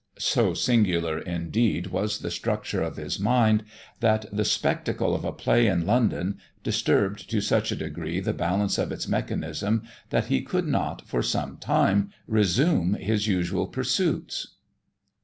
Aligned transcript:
So 0.17 0.55
singular, 0.55 1.19
indeed, 1.19 1.85
was 1.91 2.21
the 2.21 2.31
structure 2.31 2.81
of 2.81 2.95
his 2.97 3.19
mind, 3.19 3.63
that 3.99 4.25
the 4.35 4.43
spectacle 4.43 5.13
of 5.13 5.23
a 5.23 5.31
play 5.31 5.67
in 5.67 5.85
London, 5.85 6.39
disturbed 6.63 7.29
to 7.29 7.39
such 7.39 7.71
a 7.71 7.75
degree 7.75 8.19
the 8.19 8.33
balance 8.33 8.79
of 8.79 8.91
its 8.91 9.07
mechanism, 9.07 9.83
that 10.09 10.25
he 10.25 10.41
could 10.41 10.65
not, 10.65 11.07
for 11.07 11.21
some 11.21 11.57
time, 11.57 12.11
resume 12.25 12.95
his 12.95 13.27
usual 13.27 13.67
pursuits. 13.67 14.55